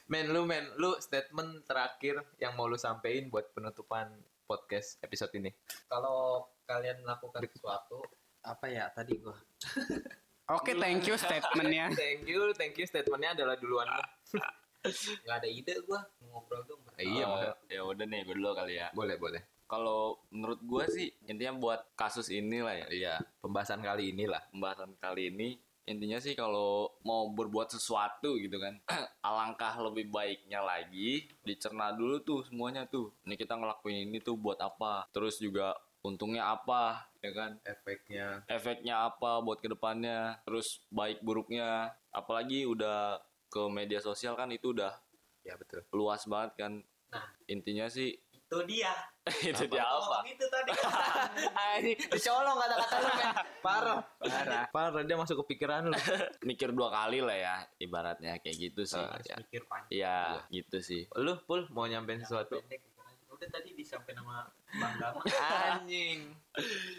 men 0.08 0.25
lu 0.28 0.44
men 0.44 0.66
lu 0.75 0.98
statement 0.98 1.64
terakhir 1.64 2.18
yang 2.38 2.54
mau 2.54 2.66
lu 2.66 2.75
sampein 2.75 3.30
buat 3.30 3.52
penutupan 3.52 4.10
podcast 4.44 4.98
episode 5.00 5.32
ini 5.34 5.54
Kalau 5.86 6.44
kalian 6.64 6.98
melakukan 7.00 7.46
sesuatu, 7.46 8.02
apa 8.48 8.66
ya 8.68 8.86
tadi 8.90 9.18
gue? 9.18 9.36
Oke, 10.48 10.72
thank 10.75 11.02
you 11.04 11.16
statementnya. 11.16 11.90
thank 11.98 12.24
you 12.24 12.54
thank 12.54 12.74
you 12.74 12.86
statementnya 12.86 13.34
adalah 13.34 13.58
duluan 13.58 13.90
lu 13.92 14.04
Gak 15.24 15.42
ada 15.42 15.50
ide 15.50 15.74
gue 15.75 16.00
ngobrol 16.24 16.62
dong. 16.64 16.78
iya 16.96 17.25
Eh, 17.25 17.28
maksud- 17.28 17.58
ya 17.68 17.82
udah 17.84 18.06
nih 18.06 18.22
gue 18.22 18.36
dulu 18.36 18.54
kali 18.54 18.74
ya. 18.75 18.88
boleh 18.92 19.18
boleh 19.18 19.42
Kalau 19.66 20.22
menurut 20.30 20.62
gua 20.62 20.86
sih 20.86 21.10
intinya 21.25 21.58
buat 21.58 21.90
kasus 21.96 22.30
ini 22.30 22.62
lah 22.62 22.75
ya. 22.75 22.88
iya 22.88 23.14
pembahasan 23.40 23.82
kali 23.82 24.14
inilah 24.14 24.38
Pembahasan 24.48 24.94
kali 24.96 25.34
ini 25.34 25.58
intinya 25.84 26.18
sih 26.18 26.34
kalau 26.34 26.94
mau 27.02 27.25
berbuat 27.28 27.70
sesuatu 27.72 28.38
gitu 28.38 28.58
kan 28.58 28.78
alangkah 29.25 29.74
lebih 29.80 30.06
baiknya 30.08 30.62
lagi 30.62 31.25
dicerna 31.42 31.90
dulu 31.92 32.22
tuh 32.22 32.40
semuanya 32.44 32.86
tuh 32.86 33.10
ini 33.22 33.34
kita 33.34 33.54
ngelakuin 33.54 34.06
ini 34.06 34.18
tuh 34.20 34.34
buat 34.36 34.58
apa 34.60 35.10
terus 35.10 35.38
juga 35.38 35.74
untungnya 36.06 36.46
apa 36.48 37.10
ya 37.20 37.32
kan 37.32 37.58
efeknya 37.64 38.46
efeknya 38.46 38.96
apa 39.04 39.42
buat 39.42 39.58
ke 39.58 39.68
depannya 39.68 40.38
terus 40.42 40.86
baik 40.88 41.20
buruknya 41.20 41.90
apalagi 42.10 42.64
udah 42.64 43.18
ke 43.48 43.66
media 43.68 43.98
sosial 43.98 44.34
kan 44.34 44.48
itu 44.48 44.70
udah 44.70 44.94
ya 45.42 45.54
betul 45.56 45.82
luas 45.92 46.24
banget 46.26 46.54
kan 46.56 46.74
Nah. 47.06 47.22
intinya 47.48 47.86
sih 47.88 48.12
Itu 48.46 48.60
dia. 48.62 48.92
itu 49.48 49.64
dia 49.66 49.82
apa 49.82 50.20
Ngomong 50.20 50.28
itu 50.28 50.46
tadi. 50.46 50.70
Anjing, 51.72 51.98
dicolong 52.10 52.58
kata-kata 52.60 52.96
lu 52.98 53.10
men. 53.10 53.26
Parah. 53.60 54.00
Parah. 54.20 54.64
Parah 54.70 55.02
dia 55.02 55.16
masuk 55.16 55.42
ke 55.42 55.56
pikiran 55.56 55.88
lu. 55.88 55.96
mikir 56.50 56.70
dua 56.70 56.92
kali 56.92 57.22
lah 57.22 57.34
ya 57.34 57.56
ibaratnya 57.78 58.36
kayak 58.38 58.58
gitu 58.60 58.82
sih 58.84 59.00
Ah, 59.00 59.16
ya, 59.20 59.36
mikir 59.40 59.64
panjang. 59.64 59.90
ya 59.92 60.18
gitu 60.52 60.78
sih 60.78 61.02
Lu 61.16 61.40
pul 61.42 61.66
mau 61.72 61.86
nyampein 61.86 62.20
sesuatu? 62.20 62.60
Pendek. 62.60 62.84
Udah 63.36 63.50
tadi 63.51 63.70
disampaikan 63.72 64.24
sama 64.24 64.48
Bang 64.74 64.96
Dama. 64.96 65.22
Anjing. 65.75 66.20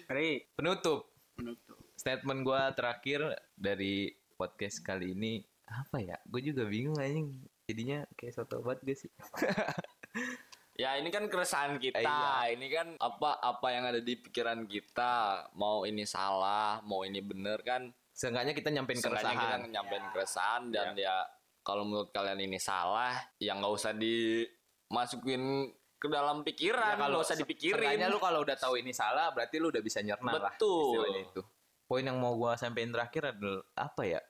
Ri, 0.06 0.44
Penutup. 0.52 1.08
penutup. 1.32 1.76
Statement 1.96 2.40
gua 2.42 2.70
terakhir 2.70 3.24
dari 3.54 4.08
podcast 4.34 4.80
kali 4.80 5.12
ini 5.12 5.40
apa 5.66 5.98
ya? 5.98 6.16
Gue 6.22 6.40
juga 6.40 6.62
bingung 6.62 6.94
anjing. 6.94 7.32
Jadinya 7.66 8.04
kayak 8.14 8.36
soto 8.36 8.60
banget 8.60 8.78
gak 8.84 8.98
sih? 8.98 9.10
ya 10.76 10.94
ini 10.94 11.08
kan 11.08 11.24
keresahan 11.26 11.80
kita 11.80 11.98
Iya. 11.98 12.52
ini 12.52 12.68
kan 12.68 13.00
apa 13.00 13.40
apa 13.40 13.66
yang 13.70 13.88
ada 13.88 13.98
di 13.98 14.12
pikiran 14.14 14.68
kita 14.68 15.12
mau 15.52 15.82
ini 15.82 16.04
salah 16.04 16.84
mau 16.84 17.00
ini 17.00 17.18
bener 17.18 17.64
kan 17.64 17.88
Seenggaknya 18.12 18.52
kita 18.52 18.68
nyampein 18.68 18.96
Seenggaknya 18.96 19.24
kita 19.26 19.40
keresahan. 19.40 19.72
nyampein 19.72 20.06
keresahan 20.12 20.62
dan 20.68 20.88
ya 20.94 21.24
kalau 21.60 21.82
menurut 21.82 22.12
kalian 22.12 22.38
ini 22.38 22.56
salah 22.56 23.16
ya 23.36 23.56
nggak 23.56 23.72
usah 23.72 23.96
dimasukin 23.96 25.72
ke 25.96 26.06
dalam 26.12 26.44
pikiran 26.44 27.00
nggak 27.00 27.24
usah 27.24 27.36
dipikirin 27.40 27.80
Seenggaknya 27.80 28.08
lu 28.12 28.20
kalau 28.20 28.44
udah 28.44 28.56
tahu 28.56 28.76
ini 28.76 28.92
salah, 28.92 29.32
berarti 29.32 29.56
lu 29.56 29.72
udah 29.72 29.82
bisa 29.82 30.04
nyerna 30.04 30.32
lah. 30.36 30.52
Betul. 30.52 30.92
istilahnya 30.92 31.22
itu. 31.32 31.42
Poin 31.86 32.04
yang 32.04 32.18
mau 32.18 32.34
gua 32.36 32.58
sampein 32.58 32.92
terakhir 32.92 33.32
adalah 33.36 33.62
apa 33.78 34.02
ya? 34.04 34.20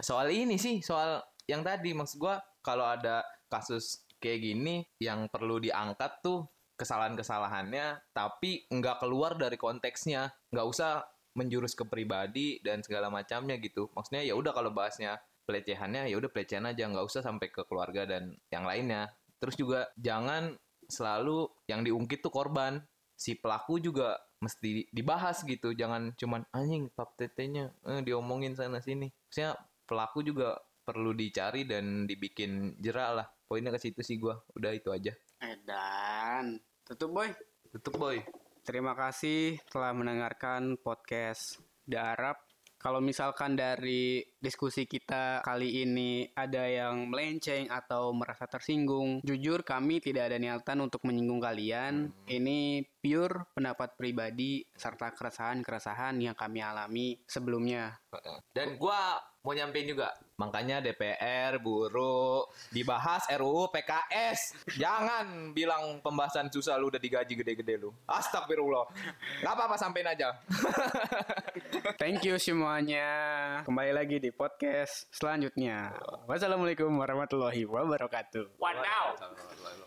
Soal 0.00 0.30
ini 0.32 0.56
sih, 0.56 0.80
soal 0.80 1.20
yang 1.50 1.66
tadi 1.66 1.92
maksud 1.96 2.20
gua 2.20 2.38
kalau 2.62 2.86
ada 2.86 3.26
kasus 3.50 4.06
kayak 4.18 4.42
gini 4.42 4.82
yang 4.98 5.30
perlu 5.30 5.60
diangkat 5.62 6.24
tuh 6.24 6.48
kesalahan-kesalahannya 6.76 8.12
tapi 8.12 8.68
nggak 8.68 9.00
keluar 9.00 9.38
dari 9.38 9.56
konteksnya 9.56 10.28
nggak 10.52 10.66
usah 10.66 11.04
menjurus 11.36 11.72
ke 11.72 11.84
pribadi 11.88 12.60
dan 12.60 12.84
segala 12.84 13.08
macamnya 13.08 13.56
gitu 13.60 13.88
maksudnya 13.96 14.24
ya 14.24 14.36
udah 14.36 14.52
kalau 14.52 14.72
bahasnya 14.72 15.20
pelecehannya 15.48 16.10
ya 16.10 16.16
udah 16.20 16.28
pelecehan 16.32 16.68
aja 16.68 16.84
nggak 16.88 17.06
usah 17.06 17.24
sampai 17.24 17.48
ke 17.48 17.64
keluarga 17.64 18.04
dan 18.04 18.36
yang 18.52 18.68
lainnya 18.68 19.08
terus 19.40 19.56
juga 19.56 19.88
jangan 19.96 20.56
selalu 20.88 21.46
yang 21.70 21.82
diungkit 21.86 22.22
tuh 22.22 22.32
korban. 22.32 22.82
Si 23.16 23.32
pelaku 23.38 23.80
juga 23.80 24.20
mesti 24.44 24.86
dibahas 24.92 25.40
gitu. 25.44 25.72
Jangan 25.72 26.12
cuman 26.14 26.44
anjing 26.52 26.92
pap 26.92 27.16
tetenya 27.16 27.72
eh, 27.88 28.00
diomongin 28.04 28.52
sana 28.52 28.82
sini. 28.84 29.08
Maksudnya 29.08 29.56
pelaku 29.88 30.20
juga 30.26 30.60
perlu 30.86 31.16
dicari 31.16 31.66
dan 31.66 32.04
dibikin 32.04 32.78
jerak 32.78 33.10
lah. 33.22 33.26
Poinnya 33.46 33.74
ke 33.74 33.80
situ 33.80 34.00
sih 34.04 34.20
gua. 34.20 34.38
Udah 34.54 34.70
itu 34.74 34.92
aja. 34.92 35.14
Edan. 35.40 36.60
Tutup 36.86 37.10
boy. 37.10 37.30
tutup 37.72 37.98
boy. 37.98 38.22
Terima 38.66 38.98
kasih 38.98 39.62
telah 39.70 39.94
mendengarkan 39.94 40.74
podcast 40.82 41.62
Darap. 41.86 42.42
Kalau 42.76 42.98
misalkan 42.98 43.54
dari 43.54 44.20
diskusi 44.46 44.86
kita 44.86 45.42
kali 45.42 45.82
ini 45.82 46.30
ada 46.38 46.70
yang 46.70 47.10
melenceng 47.10 47.66
atau 47.66 48.14
merasa 48.14 48.46
tersinggung, 48.46 49.18
jujur 49.26 49.66
kami 49.66 49.98
tidak 49.98 50.30
ada 50.30 50.38
niatan 50.38 50.86
untuk 50.86 51.02
menyinggung 51.02 51.42
kalian. 51.42 52.14
Ini 52.30 52.86
pure 53.02 53.50
pendapat 53.58 53.98
pribadi 53.98 54.62
serta 54.78 55.10
keresahan-keresahan 55.18 56.22
yang 56.22 56.38
kami 56.38 56.62
alami 56.62 57.18
sebelumnya. 57.26 57.98
Dan 58.54 58.78
gua 58.78 59.18
mau 59.46 59.54
nyampein 59.54 59.86
juga, 59.86 60.10
makanya 60.42 60.82
DPR, 60.82 61.62
buruh, 61.62 62.50
dibahas 62.74 63.30
RUU 63.30 63.70
PKS. 63.70 64.66
Jangan 64.74 65.54
bilang 65.54 66.02
pembahasan 66.02 66.50
susah 66.50 66.74
lu 66.74 66.90
udah 66.90 66.98
digaji 66.98 67.38
gede-gede 67.38 67.78
lu. 67.78 67.94
Astagfirullah. 68.10 68.90
Gak 69.46 69.54
apa-apa 69.54 69.78
sampein 69.78 70.10
aja. 70.10 70.34
Thank 72.02 72.26
you 72.26 72.42
semuanya. 72.42 73.06
Kembali 73.62 73.94
lagi 73.94 74.18
di 74.18 74.34
podcast 74.36 75.08
selanjutnya. 75.16 75.96
Wassalamualaikum 76.28 76.92
warahmatullahi 76.92 77.64
wabarakatuh. 77.64 78.60
Wadaw. 78.60 79.84